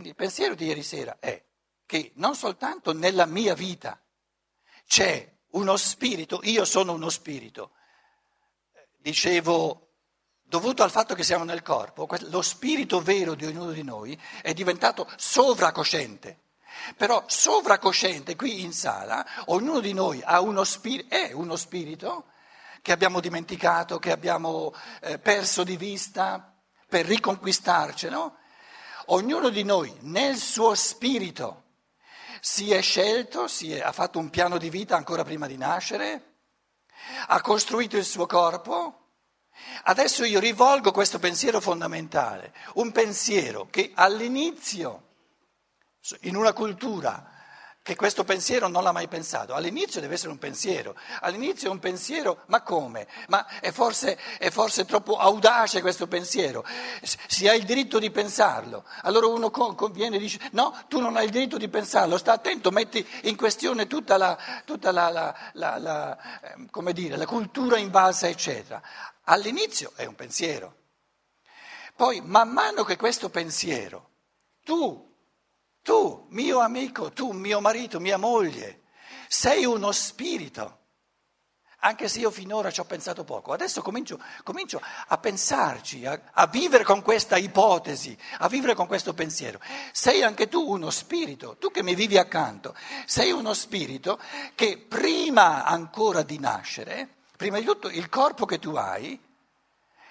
[0.00, 1.44] Quindi il pensiero di ieri sera è
[1.84, 4.00] che non soltanto nella mia vita
[4.86, 7.72] c'è uno spirito, io sono uno spirito,
[8.96, 9.88] dicevo,
[10.40, 14.54] dovuto al fatto che siamo nel corpo, lo spirito vero di ognuno di noi è
[14.54, 16.44] diventato sovracosciente.
[16.96, 22.24] Però sovracosciente qui in sala, ognuno di noi uno spirito, è uno spirito
[22.80, 24.72] che abbiamo dimenticato, che abbiamo
[25.02, 26.58] eh, perso di vista
[26.88, 28.38] per riconquistarcelo.
[29.12, 31.64] Ognuno di noi nel suo spirito
[32.40, 36.36] si è scelto, si è, ha fatto un piano di vita ancora prima di nascere,
[37.26, 38.96] ha costruito il suo corpo.
[39.84, 45.08] Adesso io rivolgo questo pensiero fondamentale, un pensiero che all'inizio,
[46.20, 47.39] in una cultura
[47.82, 49.54] che questo pensiero non l'ha mai pensato.
[49.54, 53.06] All'inizio deve essere un pensiero, all'inizio è un pensiero, ma come?
[53.28, 56.64] Ma è forse, è forse troppo audace questo pensiero,
[57.02, 58.84] si ha il diritto di pensarlo.
[59.02, 59.50] Allora uno
[59.92, 63.36] viene e dice no, tu non hai il diritto di pensarlo, sta attento, metti in
[63.36, 65.08] questione tutta la, tutta la,
[65.54, 68.82] la, la ehm, dire, cultura invalsa, eccetera.
[69.24, 70.76] All'inizio è un pensiero.
[71.96, 74.10] Poi, man mano che questo pensiero,
[74.64, 75.08] tu
[75.82, 78.82] tu, mio amico, tu, mio marito, mia moglie,
[79.28, 80.78] sei uno spirito.
[81.82, 86.46] Anche se io finora ci ho pensato poco, adesso comincio, comincio a pensarci, a, a,
[86.46, 89.58] vivere con questa ipotesi, a vivere con questo pensiero.
[89.90, 92.74] Sei anche tu uno spirito, tu che mi vivi accanto,
[93.06, 94.20] sei uno spirito
[94.54, 99.18] che prima ancora di nascere, prima di tutto il corpo che tu hai,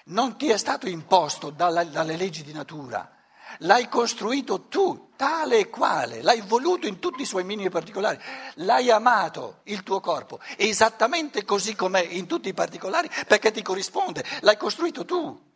[0.06, 3.19] non ti è stato imposto dalla, dalle leggi di natura
[3.58, 8.18] l'hai costruito tu, tale e quale, l'hai voluto in tutti i suoi minimi particolari,
[8.54, 14.24] l'hai amato il tuo corpo, esattamente così com'è in tutti i particolari, perché ti corrisponde,
[14.40, 15.48] l'hai costruito tu.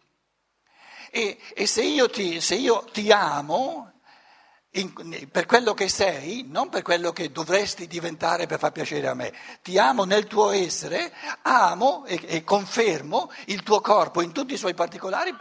[1.11, 3.92] E, e se, io ti, se, io ti, amo
[4.73, 4.92] in,
[5.31, 9.33] per quello che sei, non per quello che dovresti diventare per far piacere a me,
[9.62, 14.58] ti amo nel tuo essere, amo e, e confermo il tuo corpo in tutti i
[14.58, 15.33] suoi particolari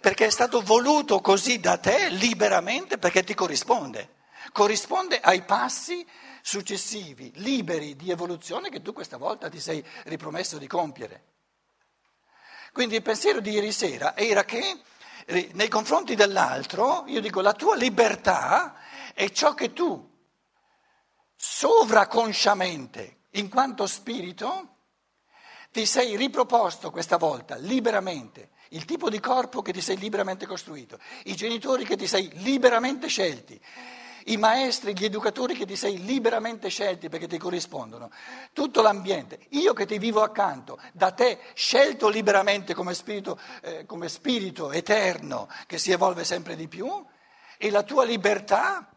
[0.00, 4.16] perché è stato voluto così da te liberamente perché ti corrisponde,
[4.52, 6.06] corrisponde ai passi
[6.42, 11.24] successivi, liberi di evoluzione che tu questa volta ti sei ripromesso di compiere.
[12.72, 14.80] Quindi il pensiero di ieri sera era che
[15.26, 18.76] eh, nei confronti dell'altro, io dico, la tua libertà
[19.14, 20.16] è ciò che tu
[21.36, 24.76] sovraconsciamente, in quanto spirito,
[25.70, 30.98] ti sei riproposto questa volta liberamente il tipo di corpo che ti sei liberamente costruito,
[31.24, 33.60] i genitori che ti sei liberamente scelti,
[34.26, 38.10] i maestri, gli educatori che ti sei liberamente scelti perché ti corrispondono,
[38.52, 44.08] tutto l'ambiente, io che ti vivo accanto, da te scelto liberamente come spirito, eh, come
[44.08, 47.04] spirito eterno che si evolve sempre di più,
[47.56, 48.88] e la tua libertà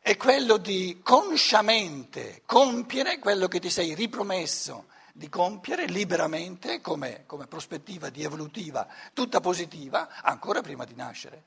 [0.00, 4.86] è quello di consciamente compiere quello che ti sei ripromesso
[5.18, 11.44] di compiere liberamente come, come prospettiva di evolutiva tutta positiva ancora prima di nascere.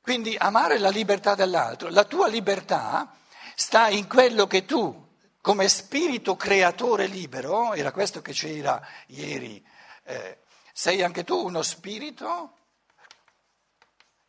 [0.00, 3.14] Quindi amare la libertà dell'altro, la tua libertà
[3.54, 5.06] sta in quello che tu,
[5.42, 9.62] come spirito creatore libero, era questo che c'era ieri,
[10.04, 12.56] eh, sei anche tu uno spirito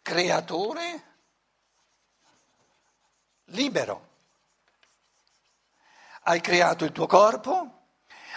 [0.02, 1.04] creatore
[3.46, 4.15] libero
[6.28, 7.88] hai creato il tuo corpo,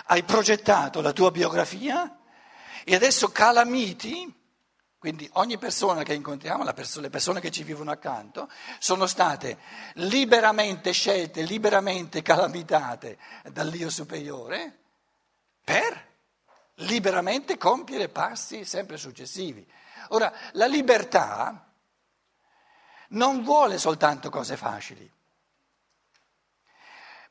[0.06, 2.18] hai progettato la tua biografia
[2.84, 4.34] e adesso calamiti,
[4.98, 9.58] quindi ogni persona che incontriamo, le persone che ci vivono accanto, sono state
[9.94, 13.18] liberamente scelte, liberamente calamitate
[13.52, 14.78] dall'Io superiore
[15.64, 16.06] per
[16.76, 19.66] liberamente compiere passi sempre successivi.
[20.08, 21.72] Ora, la libertà
[23.08, 25.10] non vuole soltanto cose facili.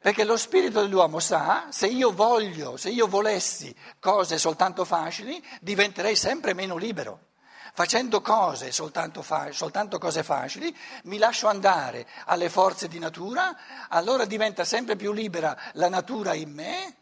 [0.07, 6.15] Perché lo spirito dell'uomo sa, se io voglio, se io volessi cose soltanto facili, diventerei
[6.15, 7.31] sempre meno libero.
[7.73, 10.73] Facendo cose soltanto, fa- soltanto cose facili,
[11.03, 13.53] mi lascio andare alle forze di natura,
[13.89, 16.95] allora diventa sempre più libera la natura in me,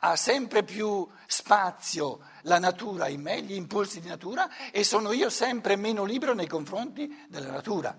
[0.00, 5.30] ha sempre più spazio la natura in me, gli impulsi di natura, e sono io
[5.30, 7.96] sempre meno libero nei confronti della natura.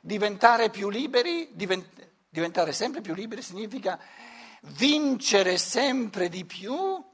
[0.00, 3.98] Diventare più liberi, divent- Diventare sempre più liberi significa
[4.62, 7.04] vincere sempre di più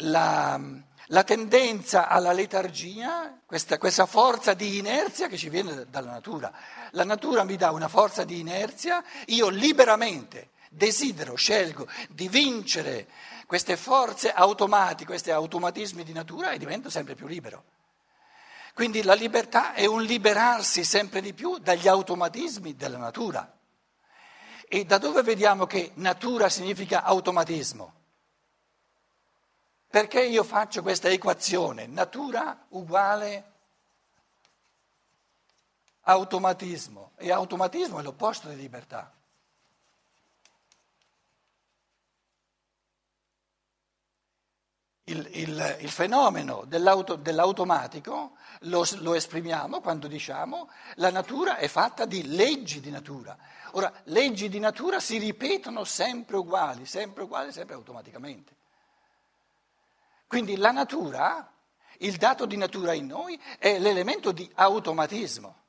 [0.00, 0.60] la,
[1.06, 6.52] la tendenza alla letargia, questa, questa, forza di inerzia che ci viene dalla natura.
[6.92, 13.08] La natura mi dà una forza di inerzia, io liberamente desidero, scelgo di vincere
[13.46, 17.64] queste forze automatiche, questi automatismi di natura e divento sempre più libero.
[18.74, 23.55] Quindi la libertà è un liberarsi sempre di più dagli automatismi della natura.
[24.68, 27.92] E da dove vediamo che natura significa automatismo?
[29.88, 31.86] Perché io faccio questa equazione?
[31.86, 33.52] Natura uguale
[36.02, 39.12] automatismo e automatismo è l'opposto di libertà.
[45.08, 48.32] Il, il, il fenomeno dell'auto, dell'automatico
[48.62, 53.38] lo, lo esprimiamo quando diciamo la natura è fatta di leggi di natura.
[53.72, 58.54] Ora, leggi di natura si ripetono sempre uguali, sempre uguali, sempre automaticamente.
[60.26, 61.52] Quindi la natura,
[61.98, 65.62] il dato di natura in noi è l'elemento di automatismo.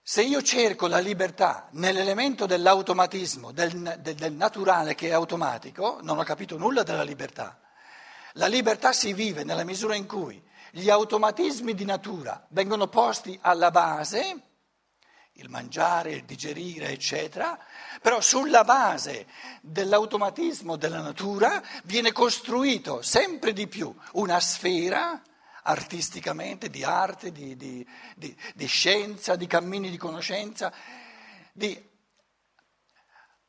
[0.00, 6.20] Se io cerco la libertà nell'elemento dell'automatismo, del, del, del naturale che è automatico, non
[6.20, 7.58] ho capito nulla della libertà.
[8.36, 13.70] La libertà si vive nella misura in cui gli automatismi di natura vengono posti alla
[13.70, 14.42] base,
[15.32, 17.58] il mangiare, il digerire, eccetera,
[18.02, 19.26] però sulla base
[19.62, 25.22] dell'automatismo della natura viene costruito sempre di più una sfera
[25.62, 30.70] artisticamente di arte, di, di, di, di scienza, di cammini di conoscenza,
[31.54, 31.88] di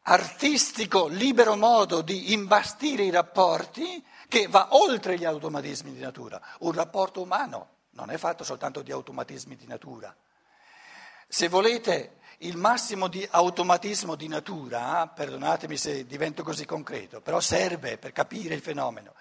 [0.04, 6.42] artistico libero modo di imbastire i rapporti che va oltre gli automatismi di natura.
[6.60, 10.16] Un rapporto umano non è fatto soltanto di automatismi di natura.
[11.28, 17.98] Se volete il massimo di automatismo di natura, perdonatemi se divento così concreto, però serve
[17.98, 19.14] per capire il fenomeno,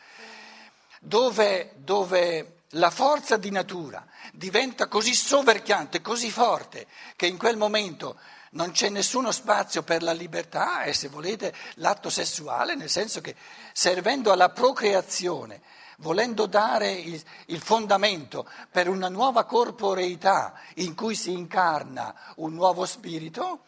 [1.00, 6.86] dove, dove la forza di natura diventa così soverchiante, così forte,
[7.16, 8.18] che in quel momento
[8.56, 13.36] non c'è nessuno spazio per la libertà e se volete l'atto sessuale, nel senso che
[13.72, 15.60] servendo alla procreazione,
[15.98, 22.86] volendo dare il, il, fondamento per una nuova corporeità in cui si incarna un nuovo
[22.86, 23.60] spirito,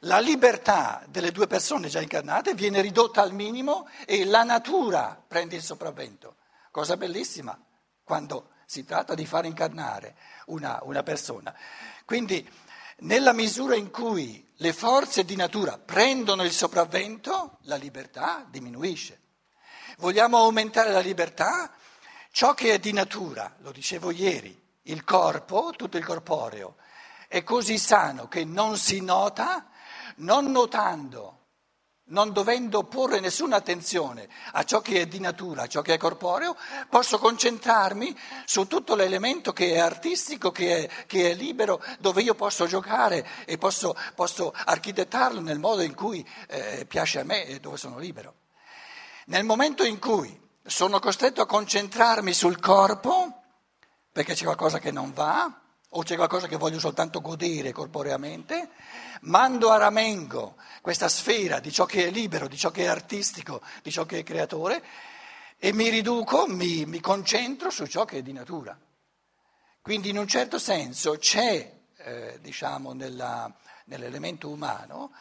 [0.00, 5.56] la libertà delle due persone già incarnate viene ridotta al minimo e la natura prende
[5.56, 6.36] il sopravvento.
[6.70, 7.58] Cosa bellissima
[8.02, 11.54] quando si tratta di far incarnare una, una persona.
[12.04, 12.46] Quindi
[12.98, 19.20] nella misura in cui le forze di natura prendono il sopravvento, la libertà diminuisce.
[19.98, 21.72] Vogliamo aumentare la libertà?
[22.30, 26.76] Ciò che è di natura, lo dicevo ieri, il corpo, tutto il corporeo,
[27.28, 29.68] è così sano che non si nota,
[30.16, 31.35] non notando
[32.08, 35.98] non dovendo porre nessuna attenzione a ciò che è di natura, a ciò che è
[35.98, 36.56] corporeo,
[36.88, 42.34] posso concentrarmi su tutto l'elemento che è artistico, che è, che è libero, dove io
[42.34, 47.58] posso giocare e posso, posso architettarlo nel modo in cui eh, piace a me e
[47.58, 48.34] dove sono libero.
[49.26, 53.42] Nel momento in cui sono costretto a concentrarmi sul corpo,
[54.12, 55.60] perché c'è qualcosa che non va,
[55.90, 58.70] o c'è qualcosa che voglio soltanto godere corporeamente,
[59.26, 63.62] mando a ramengo questa sfera di ciò che è libero, di ciò che è artistico,
[63.82, 64.84] di ciò che è creatore
[65.58, 68.78] e mi riduco, mi, mi concentro su ciò che è di natura.
[69.80, 73.52] Quindi in un certo senso c'è, eh, diciamo, nella,
[73.84, 75.12] nell'elemento umano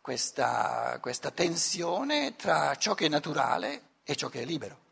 [0.00, 4.82] questa, questa tensione tra ciò che è naturale e ciò che è libero.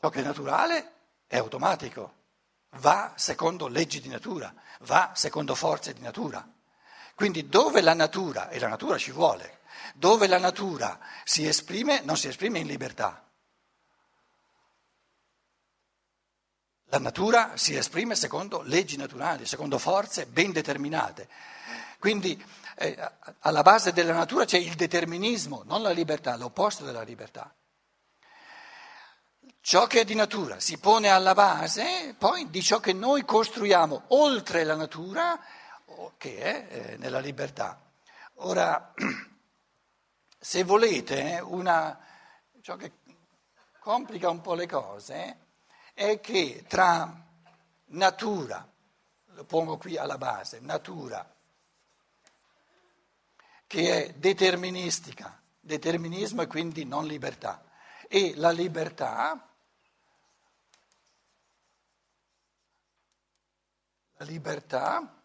[0.00, 0.92] Ciò che è naturale
[1.26, 2.17] è automatico,
[2.76, 6.46] va secondo leggi di natura, va secondo forze di natura.
[7.14, 9.60] Quindi dove la natura, e la natura ci vuole,
[9.94, 13.24] dove la natura si esprime, non si esprime in libertà.
[16.90, 21.28] La natura si esprime secondo leggi naturali, secondo forze ben determinate.
[21.98, 22.42] Quindi
[22.76, 22.96] eh,
[23.40, 27.52] alla base della natura c'è il determinismo, non la libertà, l'opposto della libertà.
[29.68, 34.04] Ciò che è di natura si pone alla base poi di ciò che noi costruiamo
[34.06, 35.38] oltre la natura,
[36.16, 37.78] che è eh, nella libertà.
[38.36, 38.94] Ora,
[40.40, 42.00] se volete, una,
[42.62, 42.92] ciò che
[43.78, 45.36] complica un po' le cose
[45.92, 47.26] è che tra
[47.88, 48.66] natura,
[49.26, 51.30] lo pongo qui alla base, natura,
[53.66, 57.62] che è deterministica, determinismo e quindi non libertà,
[58.08, 59.47] e la libertà,
[64.24, 65.18] libertà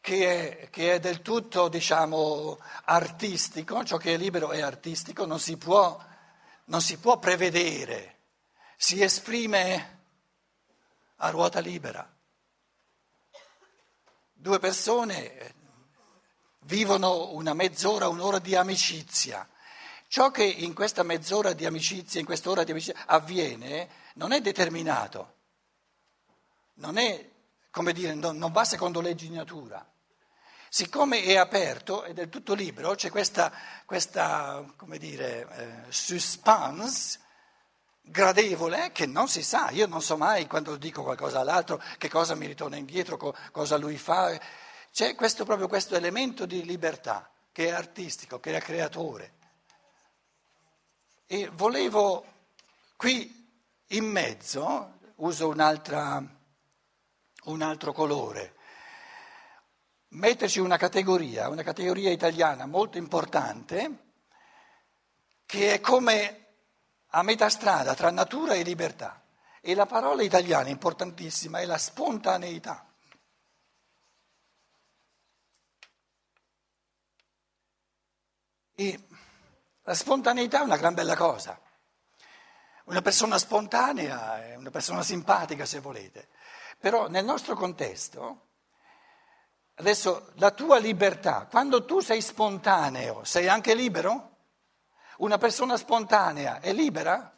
[0.00, 5.40] che è, che è, del tutto, diciamo, artistico, ciò che è libero è artistico, non
[5.40, 5.98] si può,
[6.66, 8.18] non si può prevedere,
[8.76, 10.02] si esprime
[11.16, 12.06] a ruota libera.
[14.34, 15.54] Due persone
[16.64, 19.48] vivono una mezz'ora, un'ora di amicizia,
[20.08, 25.34] ciò che in questa mezz'ora di amicizia, in quest'ora di amicizia avviene, non è determinato,
[26.74, 27.30] non è,
[27.74, 29.84] come dire, non, non va secondo leggi di natura.
[30.68, 33.50] Siccome è aperto, è del tutto libero, c'è questa,
[33.84, 37.18] questa come dire, eh, suspense
[38.00, 42.36] gradevole che non si sa, io non so mai quando dico qualcosa all'altro che cosa
[42.36, 44.38] mi ritorna indietro, co- cosa lui fa,
[44.92, 49.32] c'è questo, proprio questo elemento di libertà che è artistico, che è creatore.
[51.26, 52.24] E volevo
[52.94, 53.50] qui
[53.88, 55.48] in mezzo, uso
[57.44, 58.54] un altro colore,
[60.08, 64.12] metterci una categoria, una categoria italiana molto importante,
[65.46, 66.44] che è come
[67.08, 69.22] a metà strada tra natura e libertà.
[69.60, 72.86] E la parola italiana importantissima è la spontaneità.
[78.74, 79.06] E
[79.82, 81.58] la spontaneità è una gran bella cosa.
[82.84, 86.28] Una persona spontanea è una persona simpatica, se volete.
[86.78, 88.48] Però nel nostro contesto,
[89.74, 94.30] adesso la tua libertà, quando tu sei spontaneo, sei anche libero?
[95.18, 97.32] Una persona spontanea è libera?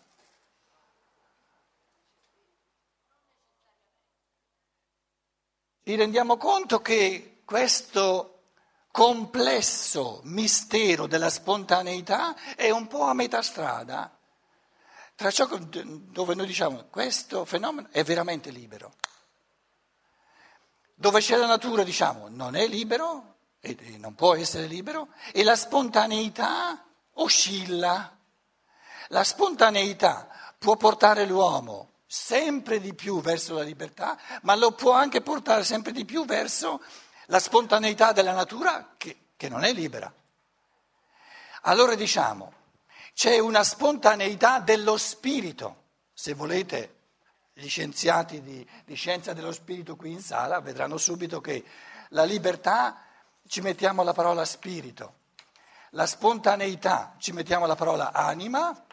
[5.84, 8.50] Ci rendiamo conto che questo
[8.90, 14.16] complesso mistero della spontaneità è un po' a metà strada
[15.16, 18.92] tra ciò dove noi diciamo questo fenomeno è veramente libero,
[20.98, 25.56] dove c'è la natura diciamo non è libero e non può essere libero e la
[25.56, 26.84] spontaneità
[27.14, 28.16] oscilla.
[29.08, 35.20] La spontaneità può portare l'uomo sempre di più verso la libertà, ma lo può anche
[35.20, 36.82] portare sempre di più verso
[37.26, 40.12] la spontaneità della natura che, che non è libera.
[41.62, 42.52] Allora diciamo,
[43.12, 46.95] c'è una spontaneità dello spirito, se volete
[47.58, 51.64] gli scienziati di, di, scienza dello spirito qui in sala vedranno subito che
[52.10, 53.02] la libertà
[53.48, 55.20] ci mettiamo la parola spirito,
[55.92, 58.84] la spontaneità ci mettiamo la parola anima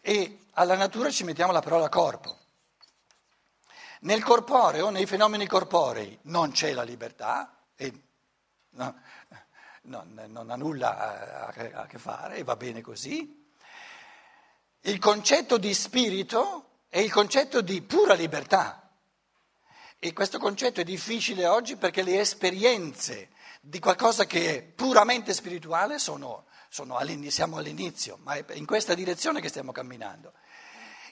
[0.00, 2.38] e alla natura ci mettiamo la parola corpo.
[4.00, 7.92] Nel corporeo, nei fenomeni corporei, non c'è la libertà e
[8.70, 9.00] no,
[9.82, 13.52] no, non ha nulla a, a che fare e va bene così.
[14.80, 18.90] Il concetto di spirito è il concetto di pura libertà.
[19.98, 25.98] E questo concetto è difficile oggi perché le esperienze di qualcosa che è puramente spirituale
[25.98, 30.32] sono, sono all'inizio, siamo all'inizio, ma è in questa direzione che stiamo camminando.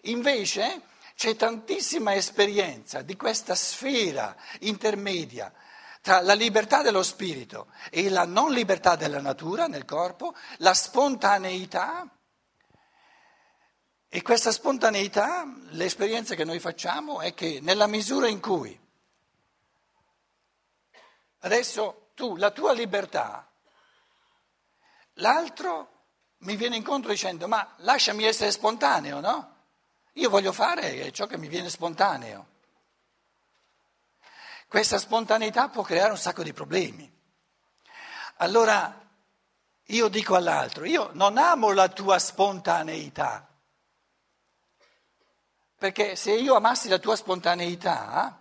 [0.02, 0.82] Invece
[1.16, 5.52] c'è tantissima esperienza di questa sfera intermedia
[6.00, 12.06] tra la libertà dello spirito e la non libertà della natura nel corpo, la spontaneità.
[14.16, 18.80] E questa spontaneità, l'esperienza che noi facciamo è che nella misura in cui
[21.40, 23.50] adesso tu, la tua libertà,
[25.14, 25.90] l'altro
[26.42, 29.56] mi viene incontro dicendo ma lasciami essere spontaneo, no?
[30.12, 32.46] Io voglio fare ciò che mi viene spontaneo.
[34.68, 37.12] Questa spontaneità può creare un sacco di problemi.
[38.36, 38.96] Allora
[39.86, 43.48] io dico all'altro, io non amo la tua spontaneità,
[45.78, 48.40] perché se io amassi la tua spontaneità,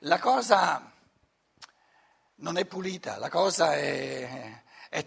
[0.00, 0.92] la cosa
[2.36, 5.04] non è pulita, la cosa è, è,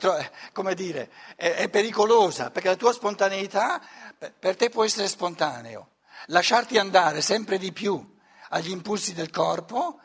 [0.51, 3.81] come dire, è, è pericolosa, perché la tua spontaneità
[4.37, 5.91] per te può essere spontaneo,
[6.27, 8.17] lasciarti andare sempre di più
[8.49, 9.99] agli impulsi del corpo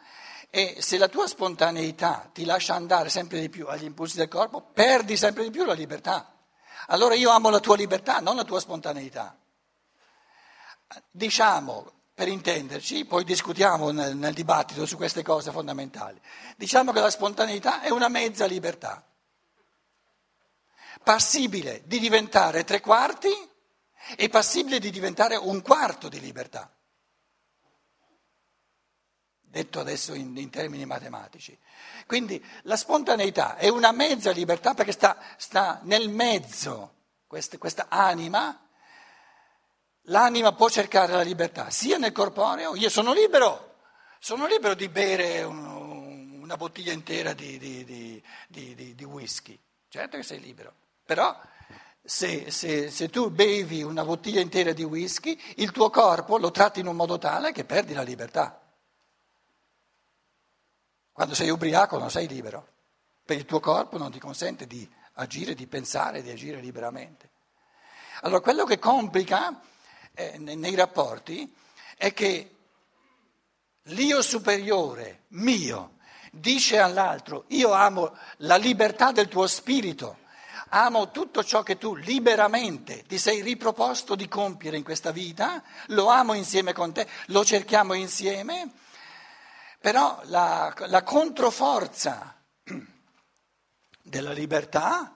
[0.51, 4.63] e se la tua spontaneità ti lascia andare sempre di più agli impulsi del corpo,
[4.63, 6.33] perdi sempre di più la libertà.
[6.89, 9.37] Allora io amo la tua libertà, non la tua spontaneità.
[11.11, 16.19] Diciamo per intenderci, poi discutiamo nel, nel, dibattito su queste cose fondamentali.
[16.57, 19.07] Diciamo che la spontaneità è una mezza libertà,
[21.03, 23.29] passibile di diventare tre quarti
[24.17, 26.75] e passibile di diventare un quarto di libertà.
[29.43, 31.59] Detto adesso in, in termini matematici.
[32.07, 36.95] Quindi la spontaneità è una mezza libertà perché sta, sta nel mezzo,
[37.27, 38.66] questa, questa anima
[40.09, 43.79] L'anima può cercare la libertà sia nel corporeo, io sono libero,
[44.21, 47.85] sono libero di bere un, una bottiglia intera di, di,
[48.47, 49.59] di, di, whisky,
[49.89, 50.73] certo che sei libero,
[51.05, 51.37] però
[52.05, 56.79] se, se, se tu bevi una bottiglia intera di whisky, il tuo corpo lo tratti
[56.79, 58.61] in un modo tale che perdi la libertà.
[61.11, 62.75] Quando sei ubriaco non sei libero,
[63.25, 67.31] perché il tuo corpo non ti consente di agire, di pensare, di agire liberamente.
[68.21, 69.61] Allora quello che complica
[70.17, 71.55] eh, nei rapporti
[71.97, 72.57] è che
[73.83, 75.99] l'io superiore, mio,
[76.33, 80.19] dice all'altro, io amo la libertà del tuo spirito,
[80.71, 86.09] amo tutto ciò che tu liberamente ti sei riproposto di compiere in questa vita, lo
[86.09, 88.73] amo insieme con te, lo cerchiamo insieme,
[89.79, 92.35] però la, la controforza
[94.03, 95.16] della libertà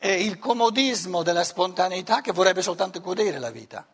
[0.00, 3.86] è il comodismo della spontaneità che vorrebbe soltanto godere la vita.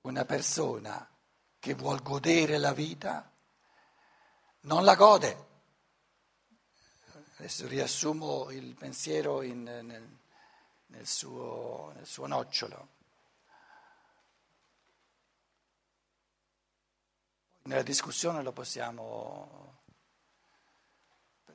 [0.00, 1.08] Una persona
[1.60, 3.32] che vuol godere la vita
[4.62, 5.45] non la gode.
[7.38, 10.18] Adesso riassumo il pensiero in, nel,
[10.86, 12.88] nel, suo, nel suo nocciolo.
[17.64, 19.74] Nella discussione lo possiamo...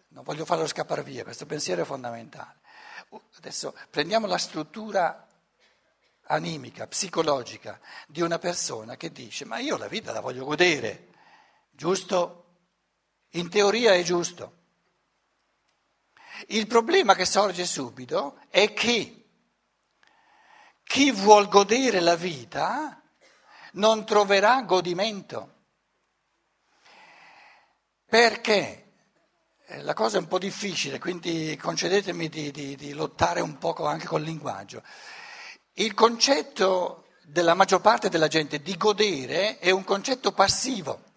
[0.09, 2.59] Non voglio farlo scappare via, questo pensiero è fondamentale.
[3.38, 5.27] Adesso prendiamo la struttura
[6.25, 11.07] animica, psicologica di una persona che dice ma io la vita la voglio godere,
[11.71, 12.38] giusto?
[13.31, 14.59] In teoria è giusto.
[16.48, 19.25] Il problema che sorge subito è che
[20.83, 23.01] chi vuol godere la vita
[23.74, 25.60] non troverà godimento.
[28.05, 28.93] Perché?
[29.67, 33.86] Eh, la cosa è un po' difficile, quindi concedetemi di, di, di lottare un poco
[33.86, 34.83] anche col linguaggio.
[35.75, 41.10] Il concetto della maggior parte della gente di godere è un concetto passivo.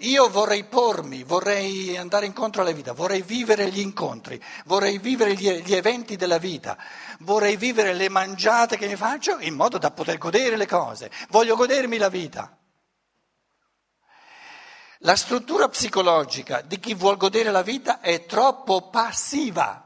[0.00, 5.50] Io vorrei pormi, vorrei andare incontro alla vita, vorrei vivere gli incontri, vorrei vivere gli,
[5.62, 6.76] gli, eventi della vita,
[7.20, 11.56] vorrei vivere le mangiate che mi faccio in modo da poter godere le cose, voglio
[11.56, 12.58] godermi la vita.
[15.00, 19.85] La struttura psicologica di chi vuol godere la vita è troppo passiva.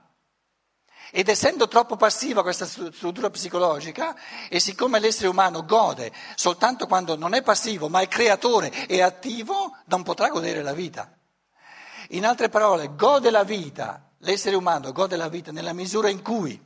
[1.10, 4.14] Ed essendo troppo passiva questa struttura psicologica,
[4.48, 9.76] e siccome l'essere umano gode soltanto quando non è passivo, ma è creatore e attivo,
[9.86, 11.12] non potrà godere la vita.
[12.10, 16.60] In altre parole, gode la vita, l'essere umano gode la vita nella misura in cui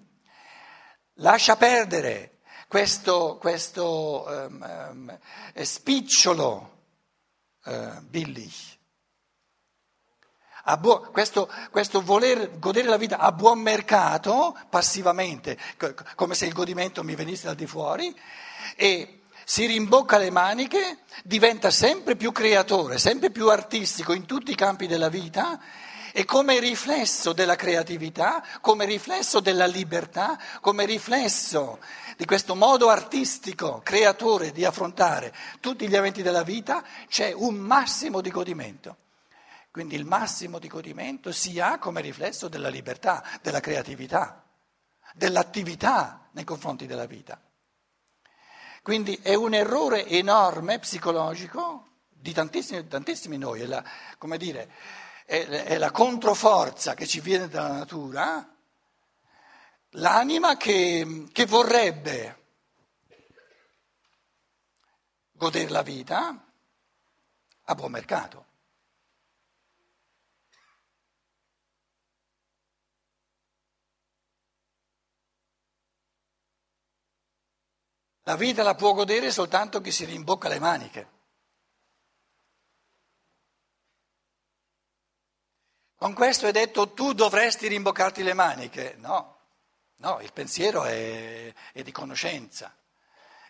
[1.19, 5.19] lascia perdere questo, questo um, um,
[5.63, 6.83] spicciolo
[7.65, 8.53] uh, billig
[10.79, 15.59] buon, questo, questo, voler godere la vita a buon mercato, passivamente,
[16.15, 18.15] come se il godimento mi venisse da di fuori,
[18.77, 24.57] e si rimbocca le maniche, diventa sempre più creatore, sempre più artistico in tutti i
[24.57, 25.61] campi della vita
[26.17, 31.79] e come riflesso della creatività, come riflesso della libertà, come riflesso
[32.17, 38.21] di questo modo artistico, creatore di affrontare tutti gli eventi della vita, c'è un massimo
[38.21, 38.97] di godimento.
[39.75, 44.45] Quindi il massimo di godimento si ha come riflesso della libertà, della creatività,
[45.15, 47.43] dell'attività nei confronti della vita.
[48.85, 53.83] Quindi è un errore enorme psicologico di tantissimi, tantissimi noi, è la,
[54.17, 54.71] come dire,
[55.27, 58.49] è, è la controforza che ci viene dalla natura,
[59.89, 62.43] l'anima che, che vorrebbe
[65.33, 66.47] godere la vita
[67.65, 68.53] a buon mercato.
[78.25, 81.13] La vita la può godere soltanto chi si rimbocca le maniche.
[85.97, 88.95] Con questo è detto tu dovresti rimboccarti le maniche.
[88.99, 89.37] No,
[89.97, 92.75] no, il pensiero è, è di conoscenza.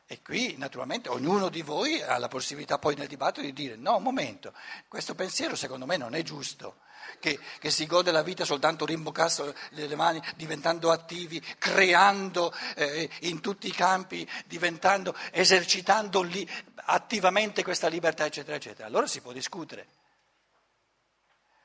[0.06, 3.96] E qui naturalmente ognuno di voi ha la possibilità poi nel dibattito di dire no,
[3.96, 4.52] un momento,
[4.86, 6.80] questo pensiero secondo me non è giusto
[7.20, 13.40] che, che si gode la vita soltanto rimboccasse le mani, diventando attivi, creando eh, in
[13.40, 16.48] tutti i campi, diventando, esercitando lì,
[16.86, 18.86] attivamente questa libertà, eccetera, eccetera.
[18.86, 19.86] Allora si può discutere.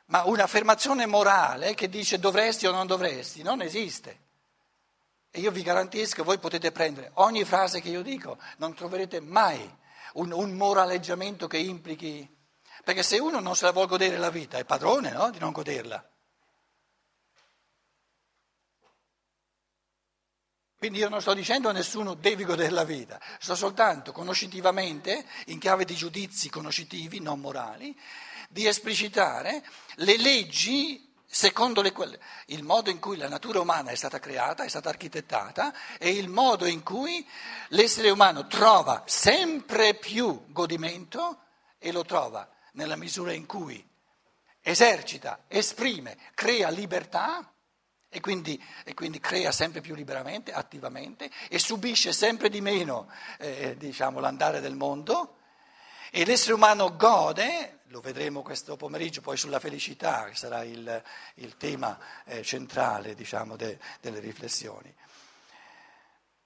[0.05, 4.27] Ma un'affermazione morale che dice dovresti o non dovresti non esiste.
[5.31, 9.77] E io vi garantisco, voi potete prendere ogni frase che io dico, non troverete mai
[10.13, 12.37] un, un moraleggiamento che implichi
[12.83, 15.29] perché se uno non se la vuole godere la vita, è padrone no?
[15.29, 16.09] di non goderla.
[20.79, 25.59] Quindi io non sto dicendo a nessuno devi godere la vita, sto soltanto conoscitivamente, in
[25.59, 27.93] chiave di giudizi conoscitivi, non morali,
[28.47, 29.61] di esplicitare
[29.95, 31.93] le leggi secondo le,
[32.45, 36.29] il modo in cui la natura umana è stata creata, è stata architettata e il
[36.29, 37.27] modo in cui
[37.69, 41.41] l'essere umano trova sempre più godimento
[41.77, 43.85] e lo trova nella misura in cui
[44.61, 47.53] esercita, esprime, crea libertà
[48.07, 53.75] e quindi, e quindi crea sempre più liberamente, attivamente e subisce sempre di meno eh,
[53.77, 55.35] diciamo, l'andare del mondo
[56.09, 61.03] e l'essere umano gode, lo vedremo questo pomeriggio poi sulla felicità, che sarà il,
[61.35, 64.91] il tema eh, centrale diciamo, de, delle riflessioni.